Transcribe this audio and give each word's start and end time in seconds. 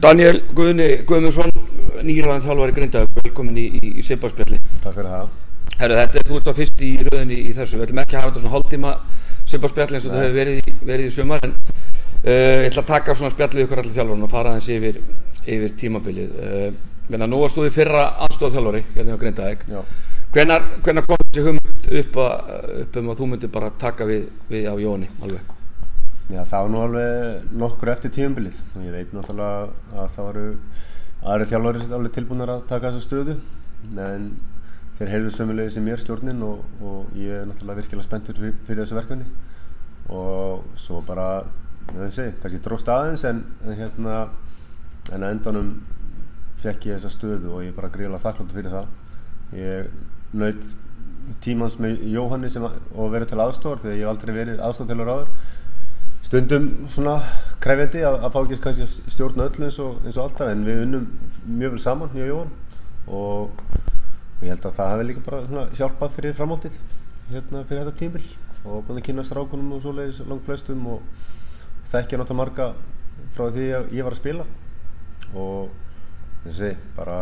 Daniel 0.00 0.38
Guðni 0.56 0.84
Guðmundsson, 1.04 1.50
nýraðan 2.06 2.40
þjálfari 2.46 2.72
Grindavík, 2.72 3.16
velkomin 3.20 3.58
í, 3.60 3.66
í, 3.76 3.90
í 4.00 4.04
Sipparspjalli. 4.06 4.56
Takk 4.80 4.94
fyrir 4.96 5.10
það. 5.10 5.34
Herru, 5.80 5.98
þetta 5.98 6.20
er 6.20 6.24
þú 6.30 6.38
ert 6.38 6.48
á 6.48 6.54
fyrst 6.56 6.80
í 6.86 6.90
rauninni 7.04 7.36
í 7.42 7.52
þessu, 7.56 7.76
við 7.76 7.84
ætlum 7.84 8.00
ekki 8.00 8.16
að 8.16 8.22
hafa 8.22 8.30
þetta 8.30 8.42
svona 8.44 8.54
hálftíma 8.54 8.94
Sipparspjalli 9.50 9.98
eins 9.98 10.06
og 10.06 10.14
þetta 10.14 10.24
hefur 10.24 10.38
verið, 10.38 10.72
verið 10.88 11.10
í 11.10 11.12
sumar, 11.18 11.44
en 11.44 11.52
uh, 11.52 12.32
ég 12.32 12.70
ætla 12.70 12.86
að 12.86 12.90
taka 12.94 13.18
svona 13.20 13.34
spjallið 13.34 13.66
ykkur 13.66 13.84
allir 13.84 13.96
þjálfarinn 13.98 14.24
og 14.24 14.32
fara 14.32 14.54
aðeins 14.54 14.72
yfir, 14.78 15.00
yfir 15.44 15.76
tímabilið. 15.84 16.34
Uh, 16.40 16.90
Menna, 17.10 17.28
nú 17.28 17.44
varst 17.44 17.60
þú 17.60 17.68
í 17.68 17.74
fyrra 17.74 18.08
aðstofa 18.24 18.56
þjálfari, 18.56 18.84
hérna 18.96 19.20
á. 19.20 19.82
Hvenær, 20.30 20.68
hvenær 20.80 21.08
kom 21.10 21.24
þessi 21.26 21.44
hugmynd 21.44 21.88
upp, 22.00 22.20
að, 22.24 22.68
upp 22.86 23.00
um 23.02 23.08
að 23.12 23.20
þú 23.20 23.32
myndir 23.34 23.52
bara 23.52 23.72
taka 23.82 24.06
við, 24.08 24.28
við 24.48 24.70
á 24.70 24.74
Jóni 24.78 25.10
alveg? 25.20 25.59
Já, 26.30 26.44
það 26.46 26.60
var 26.62 26.70
nú 26.70 26.80
alveg 26.84 27.54
nokkur 27.58 27.90
eftir 27.90 28.12
tíumbilið 28.14 28.58
og 28.76 28.82
ég 28.86 28.92
veit 28.94 29.14
náttúrulega 29.16 29.70
að 29.98 30.10
það 30.14 30.26
varu 30.28 30.42
aðri 31.32 31.48
þjálfari 31.50 31.86
alveg 31.96 32.12
tilbúinir 32.14 32.52
að 32.52 32.60
taka 32.70 32.92
þessa 32.92 33.06
stöðu. 33.08 33.34
En 33.98 34.28
þeir 35.00 35.10
heyrðu 35.10 35.32
sömulegið 35.34 35.74
sem 35.74 35.88
mér 35.88 35.98
stjórnin 35.98 36.44
og, 36.46 36.60
og 36.86 37.16
ég 37.18 37.40
er 37.40 37.48
náttúrulega 37.48 37.80
virkilega 37.80 38.06
spenntur 38.06 38.38
fyrir, 38.38 38.54
fyrir 38.68 38.84
þessu 38.84 38.98
verkefni. 39.00 39.26
Og 40.14 40.68
svo 40.78 41.00
bara, 41.08 41.26
ég 41.90 41.98
veit 41.98 42.14
segi, 42.14 42.36
kannski 42.44 42.62
dróst 42.62 42.92
aðeins 42.94 43.26
en, 43.26 43.42
en 43.64 43.78
hérna 43.80 44.20
en 45.10 45.24
að 45.24 45.34
endanum 45.34 45.72
fekk 46.62 46.92
ég 46.92 47.00
þessa 47.00 47.10
stöðu 47.16 47.56
og 47.56 47.64
ég 47.64 47.72
er 47.72 47.78
bara 47.80 47.90
gríðilega 47.90 48.22
þakkláttur 48.28 48.60
fyrir 48.60 48.76
það. 48.76 48.94
Ég 49.58 49.90
naut 50.38 50.74
tímans 51.42 51.80
með 51.82 52.04
Jóhanni 52.10 52.50
sem 52.52 52.64
að, 52.66 52.78
og 52.94 53.10
verið 53.16 53.32
til 53.32 53.42
aðstofar 53.42 53.82
þegar 53.82 53.96
ég 53.96 54.04
hef 54.04 54.12
aldrei 54.14 54.36
verið 54.36 54.62
aðstofþjálfur 54.68 55.10
áður 55.16 55.32
stundum 56.30 56.66
svona 56.86 57.16
krefjandi 57.58 58.04
að, 58.06 58.16
að 58.22 58.34
fá 58.34 58.36
ekki 58.44 58.58
kannski 58.62 58.84
stjórna 59.10 59.48
öllu 59.48 59.66
eins 59.66 59.78
og, 59.82 59.96
eins 60.04 60.18
og 60.18 60.28
alltaf 60.28 60.52
en 60.52 60.60
við 60.62 60.84
unnum 60.84 61.08
mjög 61.58 61.72
vel 61.74 61.82
saman 61.82 62.12
ég 62.14 62.28
og 62.28 62.30
Jóhann 62.30 62.52
og 63.10 64.44
ég 64.44 64.52
held 64.52 64.68
að 64.68 64.76
það 64.76 64.92
hefði 64.92 65.08
líka 65.08 65.24
bara 65.26 65.40
svona 65.48 65.64
hjálpað 65.80 66.14
fyrir 66.14 66.36
framhaldið 66.38 66.78
hérna 67.32 67.64
fyrir 67.66 67.82
þetta 67.82 67.98
tímbil 67.98 68.22
og 68.62 68.86
búin 68.86 69.00
að 69.00 69.06
kynna 69.08 69.26
strákunum 69.26 69.74
og 69.74 69.82
svoleiðis 69.82 70.22
langt 70.30 70.46
flestum 70.46 70.86
og 70.94 71.02
þekkja 71.90 72.22
náttúrulega 72.22 72.40
marga 72.44 72.70
frá 73.34 73.50
því 73.50 73.66
að 73.80 73.92
ég 73.98 74.06
var 74.06 74.14
að 74.14 74.22
spila 74.22 74.46
og 75.34 75.74
þessi 76.46 76.72
bara 76.94 77.20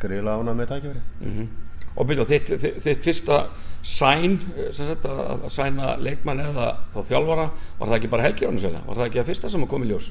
greiðlega 0.00 0.40
ánað 0.40 0.60
með 0.62 0.72
tækifæri 0.72 1.06
Mm 1.20 1.65
Og 1.96 2.08
byrju, 2.08 2.26
þitt, 2.28 2.52
þitt, 2.60 2.78
þitt 2.84 3.04
fyrsta 3.06 3.38
sæn, 3.86 4.38
eh, 4.56 4.70
sagt, 4.76 5.06
að, 5.08 5.46
sæna 5.52 5.94
leikmann 6.02 6.42
eða 6.44 6.72
þá 6.94 6.98
þjálfara, 7.10 7.46
var 7.78 7.88
það 7.88 7.98
ekki 7.98 8.10
bara 8.12 8.26
eða? 8.68 8.82
Var 8.86 8.98
það 8.98 9.06
ekki 9.06 9.22
að 9.22 9.30
fyrsta 9.30 9.52
sem 9.52 9.64
að 9.64 9.70
koma 9.72 9.86
í 9.86 9.92
ljós? 9.92 10.10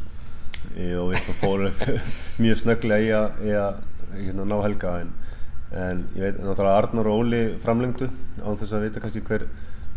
Jú, 0.76 1.04
ég 1.14 1.30
fór 1.42 1.68
mjög 2.42 2.62
snögglega 2.64 3.06
í 3.06 3.12
að, 3.16 3.44
í 3.46 3.54
að 3.60 3.82
hérna, 4.16 4.48
ná 4.50 4.56
helga 4.64 4.96
en, 5.04 5.12
en 5.72 6.06
ég 6.16 6.26
veit 6.26 6.40
náttúrulega 6.42 6.80
Arnar 6.82 7.10
og 7.12 7.22
Óli 7.22 7.42
framlengdu 7.64 8.10
án 8.42 8.58
þess 8.60 8.76
að 8.76 8.88
vita 8.88 9.04
kannski 9.04 9.24
hver 9.28 9.46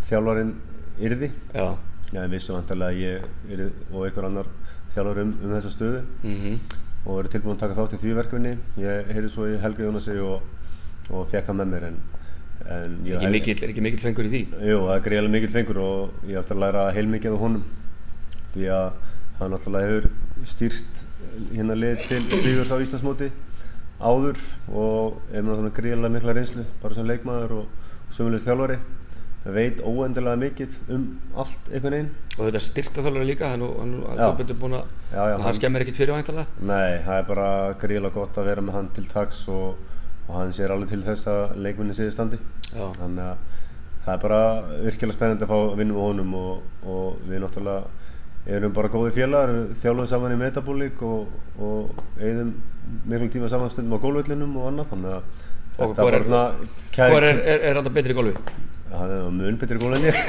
þjálfarinn 0.08 0.52
yrði 0.98 1.30
Já. 1.54 1.72
Já, 2.12 2.20
en 2.24 2.32
vissum 2.32 2.56
vantarlega 2.56 2.92
að 2.92 3.00
ég 3.04 3.48
yrði 3.52 3.70
og 3.92 4.04
einhver 4.04 4.28
annar 4.28 4.52
þjálfar 4.94 5.22
um, 5.24 5.32
um 5.44 5.56
þessa 5.56 5.72
stöðu 5.72 6.04
Mm 6.24 6.60
og 7.08 7.20
verið 7.22 7.34
tilbúin 7.36 7.56
að 7.56 7.60
taka 7.62 7.76
þátt 7.78 7.94
í 7.94 7.98
því 8.02 8.14
verkefni 8.18 8.50
ég 8.82 9.10
heyrði 9.14 9.30
svo 9.32 9.46
í 9.48 9.58
Helga 9.62 9.86
Jónasi 9.86 10.16
og, 10.20 10.42
og 11.10 11.26
fekk 11.32 11.46
hann 11.50 11.60
með 11.62 11.70
mér 11.72 11.86
en, 11.88 11.98
en 12.68 12.96
ég 13.06 13.16
Ekki 13.18 13.30
mikill, 13.32 13.62
er 13.64 13.72
ekki 13.72 13.84
mikill 13.86 14.02
fengur 14.02 14.28
í 14.28 14.32
því? 14.34 14.42
Jú, 14.68 14.78
það 14.86 14.94
er 14.98 15.04
greiðlega 15.08 15.34
mikill 15.36 15.54
fengur 15.54 15.80
og 15.84 16.28
ég 16.28 16.40
ætti 16.42 16.56
að 16.56 16.62
læra 16.64 16.86
heilmikið 16.96 17.36
á 17.36 17.42
honum 17.44 17.64
því 18.54 18.68
að 18.74 18.88
hann 19.38 19.52
náttúrulega 19.54 19.88
hefur 19.92 20.10
stýrt 20.52 21.04
hérna 21.54 21.76
lið 21.78 22.04
til 22.08 22.22
Sigurs 22.42 22.72
á 22.74 22.76
Íslandsmóti 22.82 23.30
áður 23.98 24.38
og 24.70 25.18
er 25.32 25.42
náttúrulega 25.46 25.76
greiðlega 25.80 26.14
mikla 26.18 26.34
reynslu 26.36 26.64
bara 26.82 26.94
sem 26.98 27.06
leikmaður 27.08 27.56
og 27.62 28.14
sömulegst 28.14 28.46
þjálfari 28.48 28.78
veit 29.48 29.78
óendilega 29.86 30.36
mikið 30.42 30.78
um 30.92 31.04
allt 31.38 31.68
einhvern 31.70 31.94
veginn 31.94 32.08
Og 32.36 32.48
þetta 32.48 32.60
styrta 32.62 33.04
þjálfari 33.04 33.28
líka, 33.30 33.48
hann 33.54 33.62
hann 33.64 33.94
Já. 34.18 34.24
Já, 35.14 35.22
já, 35.30 35.36
hann- 35.46 35.56
skemmir 35.60 35.84
ekkit 35.86 35.98
fyrir 36.02 36.14
væntalega? 36.18 36.46
Nei, 36.60 36.98
það 37.06 37.20
er 37.22 37.28
bara 37.30 37.46
greiðlega 37.80 38.14
gott 38.18 38.36
að 38.42 38.48
vera 38.50 38.64
með 38.66 38.76
hann 38.78 38.90
til 38.98 39.06
taks 39.08 39.40
og, 39.48 39.78
og 40.28 40.34
hann 40.36 40.52
sér 40.52 40.74
alveg 40.74 40.92
til 40.92 41.00
þess 41.06 41.30
að 41.32 41.56
leikminni 41.64 41.96
séði 41.96 42.14
standi. 42.14 42.38
Já. 42.68 42.84
þannig 42.98 43.24
að 43.24 43.36
það 44.04 44.14
er 44.14 44.22
bara 44.22 44.42
virkilega 44.84 45.16
spennandi 45.16 45.44
að 45.46 45.52
fá 45.52 45.56
að 45.58 45.76
vinna 45.80 45.96
með 45.96 46.06
honum 46.06 46.34
og, 46.38 46.62
og 46.88 47.18
við 47.28 47.42
náttúrulega 47.44 48.54
erum 48.58 48.72
bara 48.76 48.88
góði 48.92 49.12
félagar, 49.16 49.54
þjálfum 49.76 50.08
saman 50.08 50.32
í 50.32 50.38
metabólík 50.40 51.02
og, 51.04 51.34
og 51.60 51.98
eigðum 52.20 52.54
miklu 53.08 53.28
tíma 53.34 53.50
saman 53.52 53.72
stundum 53.72 53.98
á 54.00 54.04
gólvöllinum 54.04 54.56
og 54.56 54.70
annað. 54.70 54.92
Þannig 54.94 55.16
að 55.18 55.46
Og 55.78 55.92
þetta 55.92 56.02
er 56.02 56.08
bara 56.10 56.24
svona 56.26 57.10
Hvor 57.12 57.22
er, 57.22 57.36
er, 57.38 57.60
er 57.68 57.78
þetta 57.78 57.92
betri 57.94 58.14
í 58.14 58.18
golfi? 58.18 58.54
hann 58.88 59.10
er 59.12 59.26
mun 59.30 59.58
betri 59.60 59.78
gól 59.78 59.94
en 59.94 60.06
ég. 60.08 60.16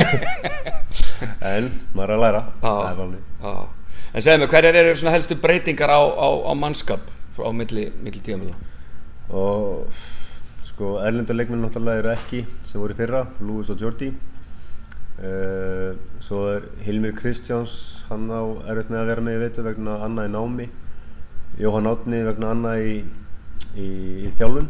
En 1.43 1.69
maður 1.95 2.11
er 2.11 2.15
að 2.15 2.21
læra. 2.23 2.41
Það 2.61 2.99
er. 3.03 3.63
En 4.09 4.23
segðu 4.23 4.41
mig, 4.41 4.51
hverjar 4.51 4.77
eru 4.79 5.11
helstu 5.13 5.37
breytingar 5.39 5.91
á, 5.91 5.99
á, 5.99 6.29
á 6.47 6.53
mannskap 6.57 7.07
frá 7.35 7.49
milli, 7.55 7.89
milli 8.03 8.21
tíma 8.23 8.53
og 9.29 9.93
sko 10.65 10.97
erlendur 11.03 11.37
leikmenn 11.37 11.61
náttúrulega 11.65 12.01
eru 12.01 12.11
ekki 12.13 12.43
sem 12.63 12.81
voru 12.81 12.95
fyrra, 12.97 13.25
Lewis 13.41 13.69
og 13.69 13.81
Jordi. 13.81 14.13
Uh, 15.19 15.97
svo 16.23 16.45
er 16.53 16.67
Hilmir 16.85 17.11
Kristjáns 17.17 18.05
hann 18.07 18.29
á 18.31 18.39
erfitt 18.71 18.91
með 18.93 19.01
að 19.01 19.09
vera 19.11 19.23
með 19.25 19.35
í 19.35 19.41
veitu 19.41 19.65
vegna 19.65 19.97
Anna 20.05 20.23
í 20.29 20.31
námi. 20.31 20.69
Jóhann 21.59 21.89
Átni 21.91 22.21
vegna 22.23 22.53
Anna 22.53 22.77
í, 22.79 23.01
í, 23.75 23.89
í 24.23 24.31
þjálfun. 24.39 24.69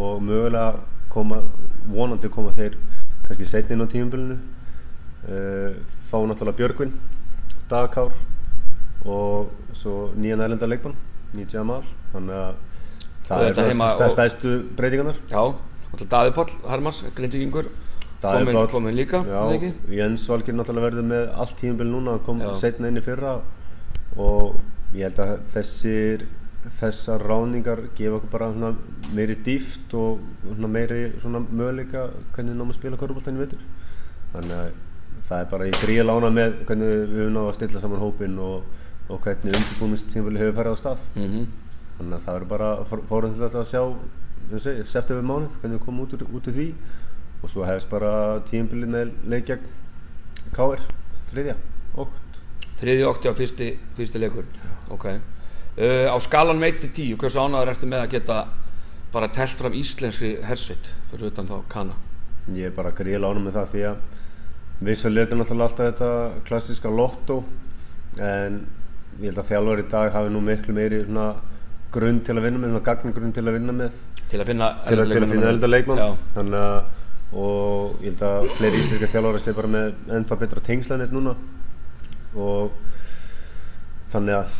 Og 0.00 0.22
mögulega 0.24 0.80
koma 1.12 1.42
vonandi 1.90 2.30
koma 2.32 2.54
þeir 2.56 2.78
kannski 3.26 3.48
setni 3.50 3.76
inn 3.76 3.84
á 3.84 3.92
tímabilinu. 3.92 4.38
Uh, 5.28 5.76
fá 6.08 6.16
náttúrulega 6.24 6.56
Björgvin 6.56 6.94
Dagakár 7.68 8.14
og 9.04 9.50
svo 9.76 10.14
nýjan 10.16 10.40
erlenda 10.40 10.64
leikmann 10.70 10.96
Nýja 11.36 11.58
Jamal. 11.58 11.84
Þannig 12.14 12.40
að 12.40 12.69
það 13.30 13.46
er 13.48 13.78
það 14.00 14.12
stæðstu 14.16 14.56
breytingarnar. 14.78 15.20
Já, 15.30 15.40
og 15.90 16.02
Davíð 16.10 16.34
Páll 16.38 16.58
Hermans, 16.70 17.04
grindvíkingur 17.16 17.70
Davíð 18.20 18.58
komin, 18.72 18.96
líka, 18.98 19.22
já, 19.24 19.38
er 19.54 19.62
það? 19.62 19.94
Jens 19.96 20.26
Valgir 20.28 20.56
náttúrulega 20.58 20.88
verður 20.90 21.08
með 21.08 21.30
allt 21.40 21.56
tímabil 21.60 21.88
núna 21.88 22.18
kom 22.26 22.42
setna 22.58 22.90
inn 22.90 23.00
í 23.00 23.04
fyrra 23.04 23.38
og 24.20 24.58
ég 24.92 25.06
held 25.06 25.22
að 25.24 25.32
þessir 25.54 26.26
þessar 26.76 27.22
ráningar 27.24 27.86
gefa 27.96 28.18
okkur 28.18 28.32
bara 28.34 28.74
meiri 29.16 29.38
dýft 29.46 29.94
og 29.96 30.20
meiri 30.60 31.14
svona 31.22 31.40
möguleika 31.46 32.10
hvernig 32.34 32.52
við 32.52 32.58
náum 32.58 32.74
að 32.74 32.76
spila 32.76 33.00
körubóltan 33.00 33.38
í 33.38 33.44
vetur 33.46 33.62
þannig 34.34 34.56
að 34.58 34.74
það 35.30 35.40
er 35.44 35.48
bara 35.54 35.70
í 35.70 35.72
gríða 35.78 36.06
lána 36.10 36.30
með 36.34 36.60
hvernig 36.68 36.92
við 36.92 37.16
höfum 37.16 37.34
náðu 37.38 37.50
að 37.52 37.56
stilla 37.56 37.82
saman 37.82 38.02
hópinn 38.02 38.36
og, 38.44 38.68
og 39.08 39.24
hvernig 39.24 39.56
undirbúinistímabili 39.56 40.42
hefur 40.42 40.56
farið 40.60 40.76
á 40.76 40.82
stað. 40.82 41.10
Mm 41.16 41.48
þannig 42.00 42.16
að 42.16 42.24
það 42.24 42.38
verður 42.38 42.50
bara 42.54 42.70
fórum 43.10 43.36
til 43.36 43.50
að 43.50 43.68
sjá 43.70 43.82
september 44.88 45.22
mánuð 45.22 45.60
hvernig 45.60 45.78
við 45.78 45.84
komum 45.84 46.06
út 46.06 46.16
úr, 46.16 46.24
út 46.26 46.48
úr 46.50 46.56
því. 46.56 46.68
Og 47.40 47.52
svo 47.52 47.64
hefst 47.64 47.88
bara 47.92 48.40
tímabilið 48.48 48.90
með 48.92 49.12
leik 49.32 49.46
gegn 49.48 49.68
KR 50.56 50.82
þriðja, 51.30 51.54
ótt 52.00 52.40
Þriði 52.80 53.04
okti 53.04 53.28
á 53.28 53.34
fyrsti, 53.36 53.66
fyrsti 53.96 54.20
leikur. 54.22 54.46
Ok. 54.88 55.04
Uh, 55.76 56.08
Á 56.08 56.16
skalan 56.24 56.60
meiti 56.60 56.88
tíu, 56.96 57.18
hversu 57.20 57.42
ánæður 57.42 57.74
ertu 57.74 57.88
með 57.88 58.06
að 58.06 58.14
geta 58.14 58.38
bara 59.12 59.28
telt 59.34 59.58
fram 59.58 59.76
íslenskri 59.76 60.38
hersveit 60.46 60.88
fyrir 61.10 61.28
utan 61.28 61.48
þá 61.50 61.58
kana? 61.70 61.96
Ég 62.54 62.70
er 62.70 62.74
bara 62.74 62.94
gríða 62.96 63.20
lána 63.26 63.42
með 63.44 63.58
það 63.58 63.70
því 63.74 63.84
að 63.90 64.00
vissulega 64.88 65.34
er 65.34 65.40
náttúrulega 65.40 65.68
alltaf 65.68 65.90
þetta 65.90 66.44
klassiska 66.48 66.92
lotto 66.94 67.38
en 68.16 68.62
ég 69.20 69.28
held 69.28 69.42
að 69.42 69.50
þjálfur 69.50 69.82
í 69.82 69.86
dag 69.92 70.12
hafi 70.14 70.32
nú 70.32 70.42
miklu 70.46 70.76
meiri 70.76 71.02
svona 71.04 71.26
grunn 71.94 72.22
til 72.26 72.36
að 72.36 72.46
vinna 72.46 72.62
með, 72.62 72.72
svona 72.72 72.86
gagnagrunn 72.86 73.36
til 73.36 73.44
að 73.46 73.56
vinna 73.58 73.76
með. 73.76 74.00
Til 74.30 74.40
að 74.40 74.48
finna 74.50 74.70
elda 75.50 75.70
leikmann 75.70 76.18
þannig 76.36 76.58
að 76.60 76.80
og 77.30 78.00
ég 78.02 78.10
held 78.10 78.22
að 78.26 78.48
fleiri 78.56 78.80
íslenska 78.80 79.08
þjálfari 79.12 79.42
sé 79.42 79.52
bara 79.54 79.70
með 79.70 80.14
ennþá 80.16 80.38
betra 80.40 80.62
tengslanir 80.66 81.12
núna. 81.14 81.36
Og 82.34 82.72
þannig 84.10 84.40
að 84.40 84.56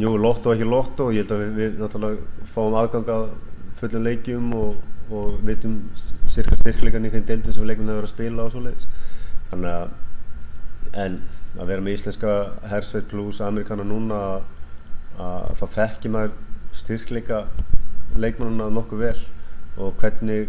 jú, 0.00 0.14
lotto 0.16 0.54
ekki 0.54 0.68
lotto. 0.68 1.10
Ég 1.12 1.26
held 1.26 1.34
að 1.36 1.42
við, 1.42 1.50
við 1.58 1.82
náttúrulega 1.82 2.46
fáum 2.54 2.78
aðgang 2.80 3.12
að 3.12 3.26
fullum 3.80 4.06
leikjum 4.08 4.54
og, 4.56 4.78
og 5.12 5.36
veitum 5.44 5.76
cirka 6.32 6.56
styrkleikan 6.60 7.04
í 7.04 7.12
þeim 7.12 7.26
deildum 7.28 7.56
sem 7.56 7.68
leikmenn 7.68 7.92
hefur 7.92 8.00
verið 8.00 8.08
að 8.08 8.14
spila 8.14 8.46
og 8.46 8.54
svoleiðis. 8.54 8.88
Þannig 9.50 9.76
að 9.76 10.96
en 11.04 11.20
að 11.58 11.66
vera 11.68 11.84
með 11.84 11.98
íslenska 11.98 12.36
hersveit 12.70 13.10
plus 13.10 13.40
amerikana 13.44 13.84
núna 13.84 14.20
að, 14.30 14.46
að 15.20 15.50
þá 15.60 15.66
þekki 15.76 16.12
maður 16.14 16.38
styrkleika 16.76 17.44
leikmannuna 18.20 18.70
nokkuð 18.74 19.04
vel 19.04 19.20
og 19.80 19.94
hvernig 20.00 20.48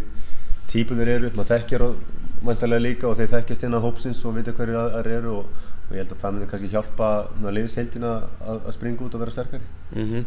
típunir 0.71 1.15
eru, 1.15 1.31
maður 1.35 1.55
þekkjar 1.55 1.87
mæntalega 2.45 2.85
líka 2.85 3.09
og 3.09 3.17
þeir 3.19 3.33
þekkjast 3.35 3.65
inn 3.67 3.77
á 3.77 3.83
hópsins 3.83 4.21
og 4.25 4.37
vita 4.37 4.53
hverju 4.57 4.79
aðrar 4.81 5.11
eru 5.17 5.35
og, 5.41 5.65
og 5.89 5.91
ég 5.95 6.01
held 6.01 6.15
að 6.15 6.23
það 6.23 6.37
myndi 6.37 6.51
kannski 6.53 6.71
hjálpa 6.71 7.09
liðsheildina 7.57 8.13
að, 8.21 8.63
að 8.63 8.77
springa 8.77 9.05
út 9.05 9.17
og 9.17 9.25
vera 9.25 9.35
sterkari. 9.35 9.67
Mm 9.93 10.23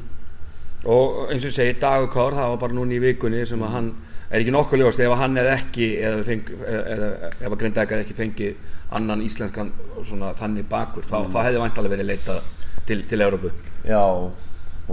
og 0.84 1.30
eins 1.32 1.44
og 1.44 1.48
ég 1.48 1.54
segi 1.54 1.76
Dagur 1.80 2.10
Kár, 2.12 2.34
það 2.36 2.50
var 2.52 2.60
bara 2.60 2.76
núna 2.76 2.92
í 2.92 3.00
vikunni 3.00 3.44
sem 3.48 3.62
að 3.64 3.72
hann 3.72 3.90
er 4.28 4.42
ekki 4.42 4.52
nokkuð 4.52 4.82
ljóst 4.82 5.00
ef 5.00 5.14
hann 5.16 5.38
eða 5.40 5.54
ekki 5.56 5.88
eða, 5.96 6.24
feng, 6.26 6.50
eða 6.68 7.08
ef 7.30 7.46
að 7.48 7.58
Grindæk 7.62 7.94
eða 7.94 8.04
ekki 8.04 8.16
fengið 8.18 8.70
annan 8.98 9.22
íslenskan 9.24 9.72
svona 10.04 10.34
þannig 10.38 10.68
bakur 10.68 11.06
þá, 11.08 11.16
þá 11.32 11.38
hefði 11.46 11.62
vantalega 11.62 11.94
verið 11.94 12.10
leitað 12.10 12.50
til, 12.88 12.98
til 13.08 13.24
Európu 13.24 13.52
Já, 13.88 14.02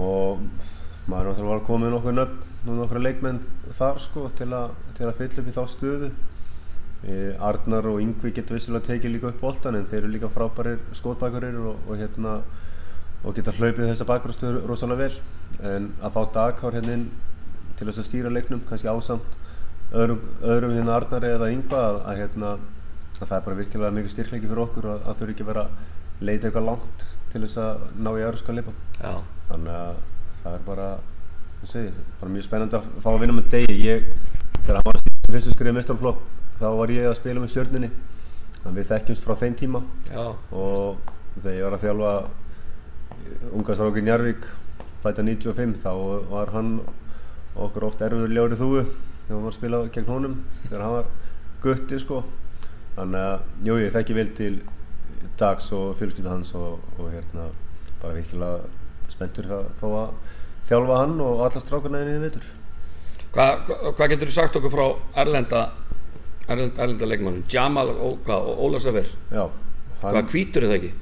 og 0.00 0.46
maður 1.06 1.30
náttúrulega 1.30 1.52
var 1.52 1.64
komið 1.66 1.94
nokkuð 1.94 2.16
nöfn 2.18 2.68
og 2.70 2.76
nokkra 2.78 3.02
leikmenn 3.02 3.40
þar 3.78 4.00
sko 4.02 4.28
til, 4.38 4.50
a, 4.54 4.62
til 4.96 5.08
að 5.08 5.16
fylla 5.18 5.42
upp 5.42 5.50
í 5.50 5.54
þá 5.56 5.62
stöðu. 5.72 6.10
E, 7.02 7.14
Arnar 7.42 7.88
og 7.90 8.02
Yngvi 8.02 8.30
getur 8.36 8.58
vissilega 8.58 8.86
tekið 8.92 9.16
líka 9.16 9.32
upp 9.32 9.40
boltan 9.42 9.78
en 9.78 9.88
þeir 9.90 10.04
eru 10.04 10.12
líka 10.14 10.30
frábærir 10.30 10.78
skótbækurir 10.94 11.58
og, 11.58 11.80
og 11.88 11.98
hérna 11.98 12.36
og 13.22 13.34
geta 13.34 13.54
hlaupið 13.54 13.88
þessa 13.88 14.06
bakgrústöður 14.06 14.68
rosalega 14.70 15.08
vel. 15.08 15.16
En 15.72 15.90
að 16.02 16.14
fá 16.14 16.22
dagkár 16.36 16.78
hérna 16.78 16.98
inn 16.98 17.08
til 17.78 17.88
þess 17.88 18.02
að 18.02 18.08
stýra 18.10 18.30
leiknum 18.30 18.62
kannski 18.68 18.90
ásamt 18.90 19.38
öðrum, 19.90 20.22
öðrum 20.42 20.76
hérna 20.76 20.96
Arnari 21.00 21.34
eða 21.34 21.50
Yngva 21.54 21.82
að, 21.88 21.98
að 22.06 22.22
hérna 22.22 22.54
að 23.22 23.28
það 23.28 23.36
er 23.36 23.44
bara 23.46 23.58
virkilega 23.58 23.96
mikið 23.96 24.14
styrkleiki 24.14 24.48
fyrir 24.50 24.62
okkur 24.64 24.88
að, 24.92 25.04
að 25.10 25.22
eru 25.24 25.34
ekki 25.34 25.46
vera 25.46 25.66
að 25.66 26.24
leita 26.26 26.48
eitthvað 26.48 26.68
langt 26.68 27.04
til 27.32 27.42
þess 27.44 27.60
að 27.62 27.84
ná 27.98 28.10
í 28.12 28.24
öðru 28.26 28.40
skal 28.40 28.56
lipa 28.58 28.74
þannig 29.50 29.76
að 29.76 30.00
það 30.42 30.54
er 30.56 30.64
bara 30.66 30.88
segi, 31.64 31.92
bara 32.20 32.32
mjög 32.34 32.46
spennandi 32.48 32.78
að 32.78 32.88
fá 33.02 33.10
að 33.12 33.20
vinna 33.22 33.36
með 33.38 33.50
degi. 33.54 33.78
Ég, 33.86 34.08
þegar 34.62 34.78
hann 34.78 34.88
var 34.88 34.98
að 34.98 35.04
stýra 35.04 35.34
fyrstu 35.36 35.54
skrifið 35.56 35.76
mestarflokk 35.78 36.24
þá 36.58 36.66
var 36.78 36.92
ég 36.94 37.08
að 37.08 37.18
spila 37.18 37.42
með 37.42 37.54
stjörnunni. 37.54 37.90
Þannig 38.62 38.78
við 38.78 38.90
þekkjumst 38.92 39.26
frá 39.26 39.38
þeim 39.40 39.58
tíma. 39.58 39.82
Já. 40.10 40.24
og 40.50 41.12
þegar 41.38 41.56
ég 41.56 41.64
var 41.66 41.76
að 41.76 41.84
þjálfa 41.86 42.12
ungarstrákinn 43.56 44.10
Jarvík 44.10 44.44
fæta 45.02 45.24
95 45.24 45.78
þá 45.82 45.90
var 46.30 46.52
hann 46.54 46.76
okkur 47.58 47.88
oft 47.88 48.04
erfiður 48.04 48.34
ljóri 48.36 48.58
þúu 48.58 48.82
þegar 48.82 49.32
hann 49.32 49.42
var 49.42 49.50
að 49.50 49.56
spila 49.56 49.80
gegn 49.94 50.10
honum 50.10 50.36
þegar 50.66 50.84
hann 50.84 50.94
var 50.98 51.10
gutti 51.62 51.98
sko. 52.02 52.22
Þannig 52.96 53.24
að 53.24 53.66
jú 53.66 53.80
ég 53.80 53.94
þekki 53.94 54.16
vel 54.18 54.28
til 54.36 54.54
dags 55.40 55.70
og 55.72 55.96
fjölskyldu 55.98 56.28
hans 56.28 56.52
og, 56.58 56.82
og 56.98 57.10
hérna 57.14 57.48
bara 58.02 58.16
virkilega 58.18 58.81
spenntur 59.12 59.48
að 59.58 59.68
fá 59.80 59.86
að 59.90 60.10
þjálfa 60.70 60.98
hann 61.02 61.14
og 61.24 61.44
alla 61.46 61.62
strákarna 61.62 62.02
inn 62.04 62.16
í 62.16 62.24
veitur 62.26 62.50
Hvað 63.32 63.70
hva 63.96 64.08
getur 64.12 64.28
þú 64.28 64.34
sagt 64.34 64.58
okkur 64.58 64.72
frá 64.74 64.84
Erlenda 65.22 65.62
Erlenda, 66.50 66.82
Erlenda 66.82 67.08
leikmannum 67.08 67.46
Jamal 67.50 67.94
og, 67.94 68.28
og 68.28 68.66
Óla 68.66 68.80
Safir 68.82 69.08
Hvað 70.02 70.28
hvítur 70.34 70.66
er 70.66 70.72
það 70.72 70.78
ekki? 70.80 70.92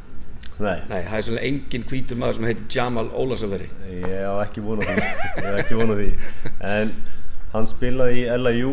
Nei, 0.60 0.76
Nei, 0.90 1.00
það 1.08 1.16
er 1.16 1.24
svolítið 1.24 1.46
engin 1.48 1.84
hvítur 1.88 2.18
maður 2.20 2.36
sem 2.38 2.46
heitir 2.50 2.66
Jamal 2.76 3.06
Óla 3.16 3.38
Safiri 3.40 3.68
ég 3.88 4.24
á 4.28 4.34
ekki 4.44 4.62
vonað 4.64 4.90
því. 4.90 5.04
Ég 5.40 5.46
hef 5.46 5.60
ekki 5.62 5.78
vonað 5.78 6.02
því. 6.02 6.08
En 6.70 6.90
hann 7.54 7.68
spilaði 7.70 8.24
í 8.26 8.38
LIU 8.44 8.72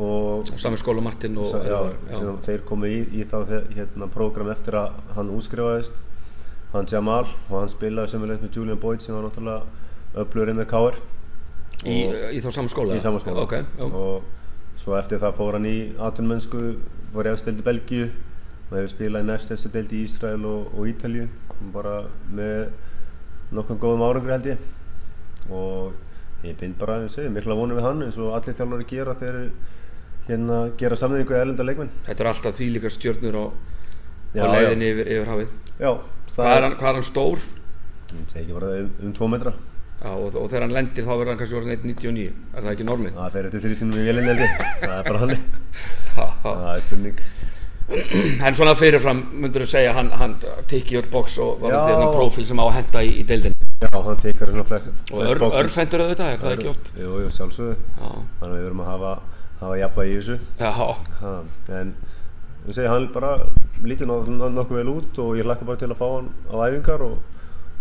og 0.00 0.48
Sami 0.62 0.78
skóla 0.80 1.02
Martin 1.04 1.36
og 1.42 1.50
Sa, 1.50 1.60
já, 1.66 1.78
já. 2.14 2.30
þeir 2.46 2.64
komu 2.68 2.88
í, 2.88 3.00
í 3.20 3.26
þá 3.28 3.42
hérna, 3.74 4.08
prógram 4.12 4.50
eftir 4.54 4.78
að 4.80 5.00
hann 5.16 5.32
útskrifaðist 5.34 5.98
hann 6.72 6.86
Jamal 6.90 7.24
og 7.50 7.54
hann 7.58 7.70
spilaði 7.72 8.12
sömulegt 8.14 8.44
með 8.44 8.56
Julian 8.60 8.78
Boyd 8.82 9.02
sem 9.02 9.14
var 9.16 9.24
náttúrulega 9.26 10.22
öflurinn 10.24 10.58
með 10.60 10.68
KR 10.70 11.00
Í, 11.88 11.96
í 12.36 12.40
þá 12.44 12.50
saman 12.52 12.68
skóla? 12.68 12.96
í 12.98 13.00
saman 13.00 13.22
skóla. 13.22 13.44
Ok, 13.46 13.54
já. 13.78 13.84
og 13.86 14.26
svo 14.80 14.96
eftir 14.98 15.20
það 15.22 15.38
fór 15.38 15.56
hann 15.56 15.68
í 15.70 15.76
atvinnmennsku 15.96 16.60
var 17.14 17.26
ég 17.30 17.36
aðstildi 17.38 17.64
Belgíu 17.64 18.10
og 18.70 18.76
hefur 18.76 18.92
spilað 18.92 19.24
í 19.24 19.28
næst 19.30 19.50
þessu 19.50 19.70
deildi 19.74 19.98
í 19.98 20.04
Ísrael 20.06 20.44
og, 20.46 20.68
og 20.76 20.90
Ítalju 20.90 21.24
bara 21.72 21.94
með 22.30 22.68
nokkuð 23.56 23.80
góðum 23.82 24.04
árangur 24.06 24.34
held 24.36 24.46
ég. 24.52 24.60
Og 25.50 26.46
ég 26.46 26.54
bind 26.60 26.76
bara 26.78 27.00
að 27.00 27.08
segja 27.16 27.32
mikla 27.32 27.56
vonum 27.58 27.80
við 27.80 27.88
hann 27.88 28.04
eins 28.06 28.18
og 28.20 28.36
allir 28.36 28.54
þjálfari 28.60 28.86
gera 28.92 29.16
þegar 29.18 29.50
hérna 30.28 30.60
gera 30.78 30.96
samningu 31.00 31.34
í 31.34 31.40
erlenda 31.40 31.66
leikmenn. 31.66 31.90
Þetta 32.06 32.24
er 32.24 32.30
alltaf 32.30 32.56
því 32.60 32.68
líka 32.76 32.92
stjörnur 32.94 33.40
á, 33.40 33.44
á 34.38 34.46
leiðinni 34.54 34.92
yfir, 34.92 35.10
yfir 35.16 35.32
hafið. 35.32 35.56
Já, 35.80 35.90
Hvað 36.36 36.52
er 36.56 36.62
hann, 36.66 36.76
hvað 36.80 36.88
er 36.92 36.98
hann 37.00 37.08
stór? 37.10 37.42
ég 38.10 38.30
segi 38.30 38.40
ekki 38.44 38.54
bara 38.56 38.70
um, 38.80 38.88
um 39.06 39.12
tvo 39.14 39.28
metra. 39.30 39.52
Já, 40.00 40.08
og, 40.16 40.34
og 40.40 40.46
þegar 40.48 40.64
hann 40.66 40.72
lendir 40.74 41.04
þá 41.04 41.10
verður 41.12 41.28
hann 41.34 41.38
kannski 41.42 41.56
orðin 41.58 41.74
1.99 41.76 42.22
Er 42.56 42.64
það 42.64 42.70
ekki 42.72 42.86
normið? 42.88 43.12
það 43.18 43.34
fer 43.36 43.48
eftir 43.50 43.62
þrý 43.66 43.74
sinum 43.80 43.98
í 44.00 44.06
vélinni 44.08 44.30
held 44.32 44.42
ég. 44.46 44.62
Það 44.80 44.94
er 44.96 45.08
bara 45.10 45.20
hann 45.24 45.34
Ha, 46.16 46.24
ha. 46.44 46.52
það 46.54 46.70
er 46.72 46.84
spurning. 46.86 47.20
En 48.46 48.54
svona 48.54 48.72
fyrirfram 48.78 49.20
myndur 49.42 49.64
þú 49.66 49.68
segja 49.74 49.92
hann, 49.96 50.10
hann 50.14 50.36
tikki 50.70 50.94
í 50.96 51.00
öll 51.02 51.08
box 51.10 51.36
og 51.42 51.60
var 51.64 51.74
þetta 51.74 51.90
hérna 51.92 52.10
prófíl 52.14 52.46
sem 52.48 52.62
á 52.62 52.64
að 52.68 52.76
henda 52.78 53.02
í, 53.06 53.10
í 53.20 53.24
deildinni? 53.26 53.68
Já, 53.80 53.90
hann 54.06 54.20
teikar 54.22 54.50
svona 54.52 54.66
flek, 54.68 54.86
Og 55.10 55.24
ör, 55.26 55.42
örfendur 55.60 56.04
auðvitað, 56.04 56.32
er 56.36 56.42
það 56.44 56.54
ekki 56.56 56.68
oft? 56.70 56.90
jú, 57.00 57.10
jú, 57.24 57.30
sjálfsögðu. 57.34 57.74
Já, 57.98 58.08
þannig 58.40 58.50
að 58.50 58.56
við 58.56 58.64
verum 58.68 58.82
að 58.84 58.90
hafa, 58.92 59.12
hafa 59.62 59.78
jafnvægi 59.80 60.12
í 60.12 60.18
þessu. 60.20 60.36
Já, 60.60 60.70
ha, 61.20 61.32
en 61.80 61.92
ég 62.70 62.76
segi 62.76 62.86
hann 62.90 63.08
bara 63.14 63.34
lítið 63.82 64.06
nok 64.06 64.28
nok 64.30 64.54
nokkuð 64.54 64.78
vel 64.78 64.92
út 64.92 65.20
og 65.24 65.36
ég 65.38 65.46
hlakka 65.48 65.66
bara 65.66 65.80
til 65.80 65.90
að 65.90 65.98
fá 65.98 66.06
hann 66.12 66.28
á 66.46 66.56
æfingar 66.68 67.02
og, 67.02 67.16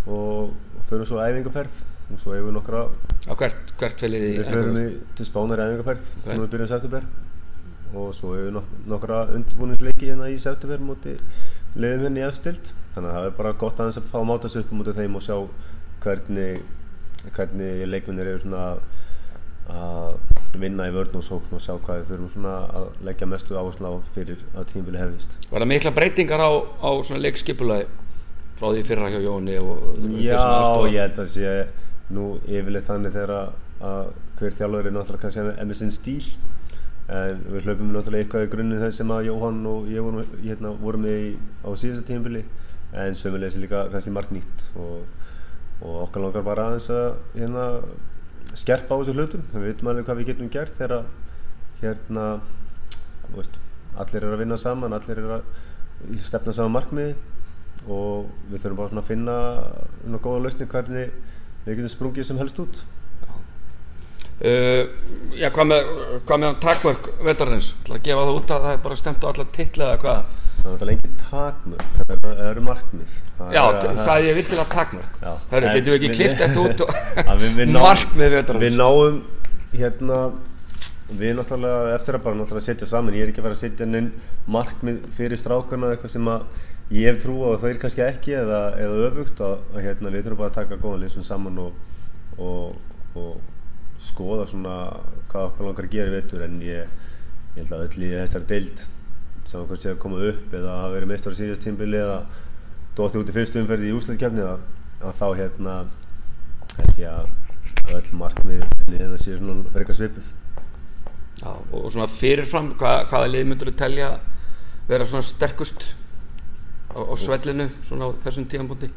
og, 0.09 0.49
og 0.49 0.83
förum 0.89 1.05
svo 1.05 1.19
æfingarferð 1.21 1.81
og 2.09 2.21
svo 2.21 2.33
hefur 2.33 2.47
við 2.49 2.55
nokkra 2.55 2.83
á 3.29 3.33
hvert, 3.37 3.73
hvert 3.77 4.01
felið 4.01 4.25
í 4.25 4.31
við 4.39 4.49
förum 4.49 4.79
við 4.79 4.95
til 5.19 5.27
Spánar 5.29 5.61
æfingarferð 5.65 6.07
Ok. 6.23 6.31
nú 6.33 6.41
við 6.41 6.53
byrjum 6.55 6.71
september. 6.71 7.05
Og 7.89 8.09
svo 8.17 8.33
hefur 8.33 8.47
við 8.47 8.55
nok 8.57 8.71
nokkra 8.95 9.19
undirbúningsleiki 9.35 10.09
hérna 10.09 10.31
í 10.33 10.39
september 10.41 10.81
múti 10.87 11.15
liðum 11.77 12.17
í 12.17 12.25
efstild. 12.25 12.73
Þannig 12.95 13.11
að 13.11 13.17
það 13.19 13.29
er 13.29 13.37
bara 13.37 13.53
gott 13.61 13.79
aðeins 13.83 14.01
að 14.01 14.09
fá 14.09 14.17
að 14.23 14.27
máta 14.31 14.49
sig 14.49 14.65
upp 14.65 14.73
mútið 14.79 15.01
þeim 15.03 15.19
og 15.19 15.25
sjá 15.25 15.37
hvernig 16.01 16.63
hvernig 17.35 17.85
leikminnir 17.91 18.31
eru 18.33 18.41
svona 18.41 18.65
að 19.69 20.38
vinna 20.57 20.87
í 20.89 20.93
vörn 20.95 21.19
og 21.19 21.25
sókn 21.25 21.57
og 21.57 21.61
sjá 21.61 21.75
hvað 21.77 21.99
við 22.01 22.13
þurfum 22.13 22.47
að 22.49 22.87
leggja 23.05 23.27
mestu 23.29 23.57
áherslu 23.59 23.91
á 23.91 23.93
fyrir 24.15 24.39
að 24.55 24.71
tímabili 24.71 25.01
hefist 25.01 25.35
Var 25.51 25.61
það 25.61 25.71
mikla 25.73 25.93
breytingar 25.93 26.41
á, 26.41 26.51
á 26.81 26.89
svona 27.05 27.21
leikskipulagi 27.21 27.85
frá 28.59 28.71
því 28.73 28.81
fyrra 28.87 29.11
hjá 29.13 29.21
Jóni 29.23 29.59
Já, 30.25 30.41
ég 30.89 30.99
held 31.05 31.21
að 31.21 31.31
sé 31.35 31.53
nú 32.13 32.29
yfirleitt 32.47 32.87
þannig 32.87 33.13
þegar 33.13 33.33
að, 33.37 34.09
hver 34.39 34.55
þjálfur 34.57 34.89
er 34.89 34.95
náttúrulega 34.95 35.23
kannski 35.25 35.67
með 35.69 35.77
sinn 35.79 35.93
stíl. 35.93 36.23
En 37.09 37.43
við 37.49 37.67
hlaupum 37.67 37.93
náttúrulega 37.93 38.25
eitthvað 38.25 38.45
í 38.45 38.49
grunninn 38.53 38.81
þess 38.83 39.01
sem 39.01 39.13
að 39.13 39.29
Jóhann 39.29 39.61
og 39.69 39.87
ég 39.89 40.05
vorum, 40.05 40.35
hérna, 40.43 40.73
vorum 40.81 41.07
í, 41.09 41.15
á 41.65 41.69
síðasta 41.73 42.05
tímabili. 42.09 42.43
En 42.97 43.17
sömulegis 43.17 43.59
líka 43.61 43.85
kannski 43.93 44.13
margt 44.13 44.33
nýtt 44.33 44.67
og, 44.81 45.05
og 45.85 46.03
okkar 46.07 46.25
langar 46.25 46.45
bara 46.45 46.69
aðeins 46.69 46.89
að 46.93 47.19
hérna, 47.37 47.65
skerpa 48.57 48.95
á 48.95 48.99
þessu 48.99 49.15
hlutum. 49.15 49.43
Við 49.53 49.67
veitum 49.67 49.91
alveg 49.91 50.07
hvað 50.07 50.21
við 50.21 50.31
getum 50.31 50.53
gert 50.53 50.77
þegar 50.77 51.05
hérna 51.81 52.27
veist, 53.35 53.59
allir 53.99 54.23
eru 54.23 54.35
að 54.35 54.43
vinna 54.43 54.57
saman 54.59 54.95
allir 54.95 55.21
eru 55.21 55.35
að 55.37 56.21
stefna 56.23 56.55
saman 56.55 56.75
markmiði 56.75 57.15
og 57.89 58.29
við 58.49 58.63
þurfum 58.63 58.79
bara 58.79 59.01
að 59.01 59.09
finna 59.09 59.35
góða 60.23 60.45
lausni 60.45 60.67
hvernig 60.69 61.13
við 61.65 61.79
getum 61.79 61.93
sprungið 61.93 62.27
sem 62.27 62.39
helst 62.41 62.59
út 62.63 62.81
Uh, 64.39 64.83
já, 65.35 65.49
hvað 65.51 65.65
með, 65.67 65.87
hvað 66.29 66.37
með 66.45 66.53
takmörk 66.63 67.07
vetarins? 67.27 67.73
Það 67.87 67.95
að 67.97 68.03
gefa 68.05 68.21
það 68.27 68.37
út 68.37 68.51
að 68.55 68.61
það 68.67 68.75
er 68.77 68.83
bara 68.85 68.95
stemt 69.01 69.25
á 69.25 69.27
alla 69.33 69.45
titla 69.57 69.89
eða 69.89 69.97
hvað? 70.03 70.21
það 70.59 70.67
er 70.67 70.71
náttúrulega 70.75 70.95
engin 70.95 71.17
takmörk 71.23 71.97
það 71.97 72.13
eru, 72.13 72.31
það 72.39 72.61
markmið 72.69 73.17
það 73.39 73.51
Já, 73.55 73.59
er, 73.63 73.75
að- 73.89 73.99
sagði 74.05 74.29
ég 74.29 74.37
virkilega 74.39 74.65
takmörk. 74.73 75.19
Hörru, 75.51 75.73
getum 75.75 75.93
við 75.93 75.97
ekki 75.99 76.15
klift 76.15 76.39
þetta 76.43 76.63
út 76.63 76.83
og 76.85 76.95
að 77.33 77.43
við, 77.43 77.53
við 77.59 77.73
markmið 77.89 78.33
vetarins? 78.37 78.63
við 78.63 78.79
náum 78.79 79.19
hérna 79.75 80.21
við 81.19 81.35
náttúrulega 81.39 81.93
eftir 81.99 82.17
að 82.19 82.25
bara 82.29 82.39
náttúrulega 82.39 82.67
setja 82.69 82.89
saman 82.91 83.15
ég 83.19 83.23
er 83.27 83.31
ekki 83.33 83.43
að 83.43 83.47
vera 83.49 83.57
að 83.59 83.63
setja 83.65 83.87
neinn 83.91 84.09
markmið 84.55 84.99
fyrir 85.19 85.39
strákarna 85.41 85.91
eitthvað 85.95 86.15
sem 86.15 86.27
að 86.31 86.47
ég 86.95 87.07
hef 87.11 87.21
trú 87.23 87.37
á 87.43 87.47
og 87.55 87.61
þeir 87.63 87.79
kannski 87.83 88.03
ekki 88.07 88.35
eða, 88.39 88.59
eða 88.79 89.07
öfugt 89.11 89.41
að, 89.45 89.55
að 89.75 89.83
hérna, 89.87 90.11
við 90.15 90.27
þurfum 90.27 90.41
bara 90.43 90.51
að 90.53 90.59
taka 90.61 90.79
góðan 90.83 91.03
liðsum 91.05 91.25
saman 91.27 91.59
og, 91.63 91.71
og, 92.39 92.77
og 93.19 93.33
skoða 93.99 94.47
svona 94.49 94.75
hvað 95.31 95.49
okkur 95.49 95.67
langar 95.67 95.87
að 95.87 95.95
gera 95.95 96.11
í 96.11 96.15
vetur 96.15 96.45
en 96.45 96.57
ég, 96.63 96.91
ég 97.55 97.61
held 97.61 97.75
að 97.75 97.85
öll 97.87 98.05
í 98.07 98.11
þessari 98.13 98.49
deild 98.53 98.85
sem 99.49 99.61
okkur 99.63 99.81
sé 99.81 99.93
að 99.93 100.01
koma 100.03 100.21
upp 100.29 100.53
eða 100.55 100.77
hafa 100.83 100.93
verið 100.95 101.11
meistar 101.11 101.35
á 101.35 101.39
síðast 101.39 101.65
tímbili 101.65 101.99
eða 101.99 102.19
dótti 102.97 103.19
út 103.19 103.31
í 103.31 103.35
fyrstu 103.35 103.61
umferði 103.61 103.89
í 103.89 103.95
úsleitkefni 103.97 104.45
að, 104.45 104.65
að 105.03 105.15
þá 105.19 105.27
hérna 105.39 105.75
held 106.77 106.99
ég 107.01 107.13
að 107.13 107.95
öll 107.97 108.19
markmið 108.19 108.65
liðina 108.87 109.19
séu 109.19 109.39
svona 109.39 109.73
frekar 109.73 109.97
svipuð 109.97 110.35
Já, 111.39 111.53
og 111.55 111.85
svona 111.87 112.09
fyrirfram, 112.11 112.73
hvað, 112.79 113.05
hvaða 113.11 113.31
lið 113.31 113.45
myndur 113.47 113.71
þú 113.71 113.75
telja 113.79 114.09
vera 114.89 115.05
svona 115.07 115.23
sterkust 115.23 115.85
á, 116.91 116.99
á 116.99 117.13
svellinu 117.19 117.69
svona 117.87 118.09
á 118.11 118.19
þessum 118.25 118.47
tíðanbúndi? 118.51 118.89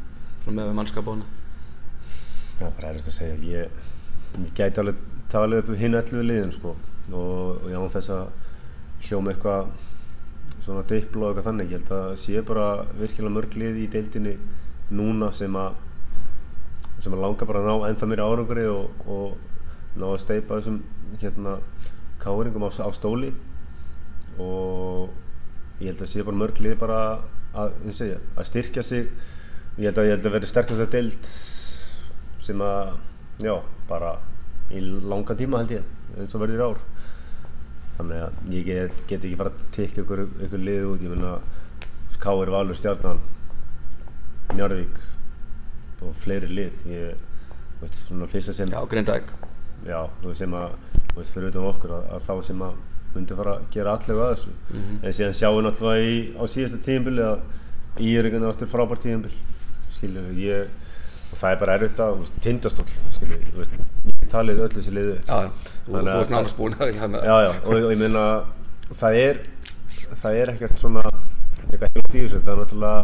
Svona 0.42 0.56
með 0.58 0.72
mannskapána. 0.80 1.28
það 2.58 2.66
er 2.66 2.74
bara 2.80 2.90
erfitt 2.90 3.10
að 3.12 3.16
segja 3.18 3.36
ég, 3.52 3.91
ég 4.40 4.52
gæti 4.56 4.80
alveg 4.80 5.00
talið 5.32 5.62
upp 5.62 5.70
hinn 5.80 5.96
11 5.98 6.26
liðin 6.28 6.52
sko. 6.54 6.74
Og, 7.12 7.62
og 7.62 7.70
ég 7.70 7.78
án 7.78 7.92
þess 7.92 8.12
að 8.14 8.26
hljóma 9.06 9.32
eitthvað 9.32 9.72
svona 10.62 10.84
dippla 10.88 11.26
og 11.26 11.32
eitthvað 11.32 11.48
þannig. 11.50 11.72
Ég 11.72 11.80
held 11.80 11.94
að 11.96 12.12
sé 12.22 12.42
bara 12.46 12.66
virkilega 12.98 13.36
mörg 13.36 13.56
lið 13.58 13.80
í 13.82 13.88
deildinni 13.92 14.36
núna 14.92 15.32
sem 15.34 15.56
að 15.58 15.80
sem 17.02 17.14
að 17.16 17.24
langa 17.24 17.46
bara 17.48 17.62
að 17.62 17.66
ná 17.66 17.88
ennþá 17.88 18.06
mér 18.06 18.22
árangri 18.22 18.64
og, 18.70 19.06
og 19.10 19.96
ná 19.98 20.04
að 20.12 20.20
steipa 20.22 20.60
þessum 20.60 20.82
hérna 21.18 21.56
káringum 22.22 22.66
á, 22.68 22.70
á 22.70 22.90
stóli. 22.94 23.32
Og 24.38 25.10
ég 25.82 25.90
held 25.90 26.04
að 26.04 26.12
sé 26.12 26.24
bara 26.24 26.40
mörg 26.44 26.60
lið 26.62 26.76
bara 26.80 27.00
að, 27.58 27.74
segja, 27.90 28.20
að 28.36 28.48
styrkja 28.52 28.86
sig. 28.86 29.08
Ég 29.80 29.88
held 29.90 29.98
að 29.98 30.12
að 30.14 30.28
vera 30.36 30.52
sterkast 30.52 30.84
að 30.84 30.94
deilt 30.94 31.32
sem 32.42 32.62
að 32.62 32.94
já, 33.42 33.54
bara 33.88 34.16
í 34.72 34.80
langa 34.80 35.36
tíma 35.36 35.62
held 35.62 35.74
ég 35.76 36.18
eins 36.18 36.34
og 36.36 36.44
verður 36.44 36.64
ár. 36.68 36.82
Þannig 37.98 38.22
að 38.24 38.54
ég 38.56 38.68
get, 38.68 39.04
get 39.08 39.26
ekki 39.26 39.38
fara 39.40 39.52
að 39.52 39.64
tikka 39.76 40.02
ykkur, 40.04 40.24
ykkur 40.46 40.64
lið 40.66 40.86
út. 40.88 41.04
Ég 41.04 41.12
finna 41.12 41.32
Káir 42.22 42.52
Valur 42.54 42.78
Stjarnan 42.78 43.20
Njarvík 44.54 45.00
og 46.02 46.16
fleiri 46.22 46.50
lið. 46.52 46.80
Ég 46.92 47.82
veist 47.82 48.00
svona 48.06 48.30
fyrsta 48.30 48.54
sem 48.56 48.72
Já, 48.72 48.80
Grindavík. 48.88 49.34
Já, 49.86 50.06
sem 50.38 50.54
að 50.54 50.76
veist 51.16 51.34
fyrir 51.34 51.50
utan 51.50 51.68
okkur 51.68 51.96
að, 51.98 52.10
að 52.16 52.26
þá 52.28 52.34
sem 52.48 52.66
að 52.68 52.80
myndi 53.12 53.36
fara 53.36 53.56
að 53.58 53.64
gera 53.74 53.96
allega 53.98 54.28
að 54.28 54.36
þessu. 54.36 54.52
Mm 54.52 54.82
-hmm. 54.82 55.00
en 55.04 55.16
síðan 55.18 55.34
sjáum 55.36 55.56
við 55.58 55.64
náttúrulega 55.66 56.12
í, 56.12 56.14
á 56.38 56.42
síðasta 56.48 56.84
tíðanbili 56.86 57.24
að 57.26 57.40
Íringan 58.00 58.44
er 58.46 58.54
áttur 58.54 58.70
frábært 58.72 59.02
tíðanbili 59.04 59.40
skilju, 60.02 60.22
ég 60.42 60.70
og 61.32 61.40
það 61.40 61.54
er 61.54 61.60
bara 61.62 61.76
erfitt 61.78 62.02
að 62.04 62.24
tindastól 62.44 62.86
ég 63.22 64.28
talið 64.32 64.62
öllu 64.66 64.76
þessi 64.78 64.94
liðu 64.94 65.16
Já, 65.16 65.36
já, 65.46 65.50
þú 65.86 66.02
ert 66.02 66.34
nánast 66.36 66.58
búin 66.58 66.76
að 66.78 67.18
og, 67.64 67.72
og 67.72 67.90
ég 67.94 68.00
meina 68.00 68.26
það 68.92 69.18
er 69.22 69.42
það 70.20 70.38
er 70.42 70.52
ekkert 70.54 70.80
svona 70.80 71.04
eitthvað 71.06 71.96
heilt 71.96 72.14
í 72.14 72.22
þessu, 72.26 72.42
það 72.44 72.52
er 72.52 72.62
náttúrulega 72.62 73.02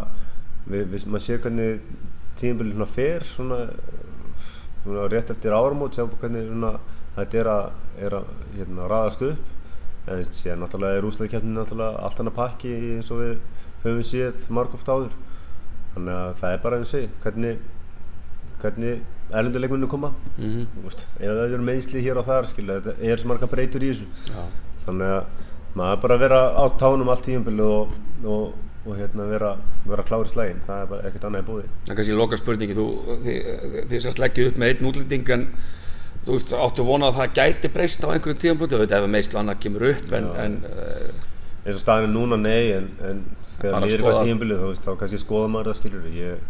við, 0.69 0.85
við, 0.93 1.07
maður 1.09 1.25
sé 1.25 1.39
hvernig 1.43 1.83
tíðanbili 2.39 2.75
svona 2.75 2.89
fer 2.93 3.27
svona, 3.27 3.61
svona 4.83 5.07
rétt 5.13 5.33
eftir 5.35 5.57
áramót, 5.57 5.97
sjá 5.97 6.07
hvernig 6.21 6.49
svona 6.51 6.75
þetta 7.19 7.41
er 7.41 7.51
að, 7.53 7.71
er 8.07 8.19
að 8.21 8.29
hérna, 8.57 8.91
raðast 8.91 9.25
upp. 9.27 9.55
En 10.09 10.21
síðan 10.33 10.63
náttúrulega 10.65 11.01
er 11.01 11.49
náttúrulega 11.49 12.05
allt 12.05 12.21
hann 12.21 12.31
að 12.31 12.39
pakki 12.39 12.75
eins 12.97 13.11
og 13.13 13.23
við 13.23 13.35
höfum 13.85 14.05
séð 14.07 14.47
margóft 14.55 14.89
áður. 14.89 15.17
Þannig 15.95 16.15
að 16.15 16.31
það 16.41 16.55
er 16.55 16.63
bara 16.63 16.79
eins 16.79 16.95
og 16.95 17.19
hvernig 17.25 17.67
hvernig 18.63 19.03
erlenduleikmennu 19.29 19.89
koma. 19.89 20.13
Mm 20.39 20.55
-hmm. 20.55 20.95
Ef 21.21 21.29
það 21.29 21.45
eru 21.53 21.63
meðsli 21.63 22.03
hér 22.03 22.19
og 22.19 22.27
þar 22.27 22.47
skilja, 22.47 22.81
þetta 22.81 22.95
er 23.13 23.19
svo 23.19 23.29
marga 23.29 23.47
breytur 23.47 23.83
í 23.83 23.93
þessu. 23.93 24.07
Já. 24.33 24.43
þannig 24.89 25.13
að 25.13 25.25
maður 25.79 26.01
bara 26.03 26.17
vera 26.17 26.41
á 26.57 26.65
tánum 26.81 27.11
allt 27.13 27.25
tíumbilu 27.27 27.67
og, 27.69 27.97
og, 28.25 28.55
og 28.87 28.95
hérna 28.97 29.27
vera, 29.29 29.57
vera 29.87 30.05
klári 30.09 30.33
slægin 30.33 30.63
það 30.67 30.83
er 30.83 30.93
bara 30.93 31.09
ekkert 31.09 31.27
annað 31.29 31.43
í 31.45 31.49
búði 31.49 31.67
Það 31.69 31.93
er 31.93 31.99
kannski 32.01 32.19
loka 32.19 32.39
spurningi 32.41 32.79
þú, 32.79 32.87
þið, 33.25 33.41
þið 33.91 34.05
sérst 34.07 34.23
leggja 34.23 34.49
upp 34.51 34.61
með 34.61 34.73
einn 34.73 34.91
útlending 34.91 35.33
en 35.37 35.49
þú 36.27 36.37
veist, 36.37 36.55
áttu 36.67 36.87
vonað 36.89 37.13
að 37.13 37.19
það 37.21 37.35
gæti 37.39 37.73
breyst 37.75 38.05
á 38.05 38.09
einhverjum 38.13 38.41
tíum 38.43 38.61
blúti, 38.61 38.77
þú 38.77 38.85
veit, 38.85 38.95
ef 38.97 39.11
meðslu 39.15 39.41
annað 39.43 39.61
kemur 39.65 39.87
upp 39.93 40.15
en, 40.19 40.31
en 40.45 40.57
uh, 40.69 41.27
eins 41.65 41.77
og 41.77 41.83
staðinu 41.83 42.15
núna 42.15 42.41
nei, 42.41 42.73
en, 42.77 42.89
en 43.05 43.23
þegar 43.61 43.85
mér 43.85 43.89
er 43.89 43.95
eitthvað 43.99 44.23
tíumbilið, 44.27 44.65
þá, 44.65 44.83
þá 44.89 44.91
kannski 45.03 45.21
skoða 45.23 45.53
maður 45.53 45.71
það, 45.71 45.79
skilur 45.83 46.09
ég, 46.17 46.43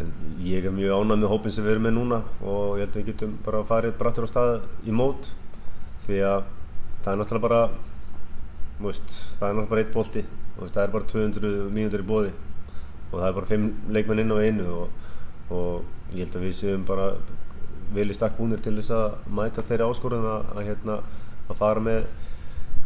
en 0.00 0.12
ég 0.40 0.64
er 0.64 0.74
mjög 0.74 1.02
ánæg 1.02 1.20
með 1.20 1.32
hópin 1.32 1.52
sem 1.52 1.64
við 1.66 1.74
erum 1.74 1.86
með 1.88 1.96
núna 1.98 2.20
og 2.40 2.78
ég 2.78 2.86
held 2.86 2.94
að 2.94 3.00
við 3.00 3.08
getum 3.10 3.34
bara 3.44 3.64
farið 3.68 3.98
brattur 3.98 4.24
á 4.24 4.32
stað 4.32 4.52
í 4.88 4.94
mót 4.94 5.28
því 6.06 6.22
að 6.28 6.46
það 7.02 7.12
er 7.12 7.20
náttúrulega 7.20 7.48
bara 7.48 7.60
veist, 8.82 9.18
það 9.38 9.48
er 9.48 9.58
náttúrulega 9.58 9.70
bara 9.74 9.84
eitt 9.84 9.94
bólti 9.94 10.24
og 10.56 10.72
það 10.72 10.82
er 10.82 10.94
bara 10.96 11.10
200 11.12 11.52
mínútur 11.76 12.04
í 12.04 12.08
bóði 12.08 12.32
og 13.12 13.14
það 13.18 13.28
er 13.28 13.36
bara 13.38 13.50
5 13.52 13.68
leikmenn 13.96 14.22
inn 14.24 14.34
á 14.34 14.38
einu 14.40 14.66
og, 14.80 15.06
og 15.52 16.16
ég 16.16 16.24
held 16.24 16.38
að 16.40 16.46
við 16.46 16.58
séum 16.58 16.84
bara 16.88 17.12
vel 17.92 18.08
í 18.08 18.16
stakk 18.16 18.38
búinir 18.38 18.62
til 18.64 18.74
þess 18.78 18.94
að 18.96 19.32
mæta 19.36 19.64
þeirri 19.68 19.88
áskorðan 19.88 20.28
að, 20.32 20.52
að, 20.56 20.62
hérna, 20.70 20.98
að 21.48 21.58
fara 21.60 21.84
með 21.84 22.06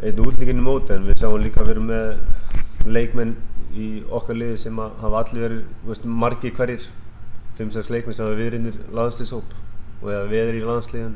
einn 0.03 0.25
útlíkinu 0.25 0.65
mót 0.65 0.91
en 0.93 1.07
við 1.07 1.21
sáum 1.23 1.39
líka 1.41 1.63
að 1.63 1.71
vera 1.71 1.85
með 1.87 2.89
leikmenn 2.91 3.37
í 3.81 3.89
okkar 4.19 4.39
liði 4.39 4.57
sem 4.61 4.79
hafa 4.79 5.21
allir 5.21 5.61
verið 5.85 6.07
margi 6.23 6.51
hverjir 6.55 6.87
5-6 7.59 7.93
leikmenn 7.93 8.17
sem 8.17 8.27
hafa 8.27 8.39
verið 8.39 8.59
innir 8.61 8.81
landslýshóp 8.97 9.55
og 10.01 10.11
eða 10.11 10.27
veður 10.31 10.59
í 10.59 10.65
landsliðan 10.65 11.15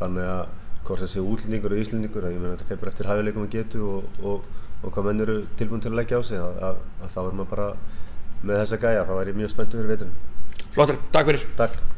þannig 0.00 0.30
að 0.34 0.44
hvort 0.86 1.02
það 1.02 1.12
séu 1.12 1.26
útlendingur 1.32 1.74
og 1.74 1.82
íslendingur 1.82 2.28
ég 2.30 2.38
meina 2.38 2.54
þetta 2.54 2.68
feir 2.70 2.80
bara 2.82 2.92
eftir 2.94 3.10
hæfileikum 3.10 3.46
að 3.46 3.56
getu 3.56 3.82
og, 3.88 4.22
og, 4.22 4.46
og 4.82 4.94
hvað 4.94 5.10
menn 5.10 5.26
eru 5.26 5.40
tilbúin 5.58 5.82
til 5.84 5.92
að 5.92 5.98
leggja 6.00 6.20
á 6.20 6.28
sig 6.28 6.40
að, 6.40 6.62
að, 6.70 6.80
að 7.02 7.12
þá 7.16 7.20
er 7.24 7.36
maður 7.40 7.52
bara 7.56 7.68
með 8.46 8.62
þessa 8.62 8.80
gæja 8.84 9.04
þá 9.08 9.12
er 9.18 9.32
ég 9.32 9.42
mjög 9.42 9.52
spenntur 9.52 9.82
fyrir 9.82 9.94
veturinn. 9.96 10.64
Flottur, 10.76 11.02
takk 11.12 11.30
fyrir. 11.32 11.46
Takk 11.58 11.95